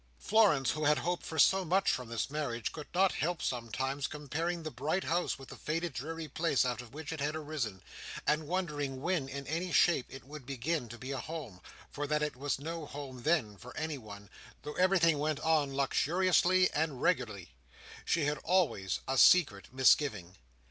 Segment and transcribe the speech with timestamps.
[0.17, 4.63] Florence, who had hoped for so much from this marriage, could not help sometimes comparing
[4.63, 7.83] the bright house with the faded dreary place out of which it had arisen,
[8.25, 11.61] and wondering when, in any shape, it would begin to be a home;
[11.91, 14.27] for that it was no home then, for anyone,
[14.63, 17.53] though everything went on luxuriously and regularly,
[18.03, 20.35] she had always a secret misgiving.